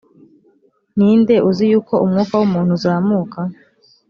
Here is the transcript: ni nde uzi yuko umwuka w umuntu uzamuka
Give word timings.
ni 0.95 1.09
nde 1.19 1.35
uzi 1.49 1.65
yuko 1.71 1.93
umwuka 2.05 2.33
w 2.39 2.41
umuntu 2.47 2.71
uzamuka 2.77 3.39